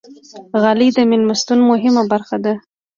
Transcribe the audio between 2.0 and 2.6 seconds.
برخه ده.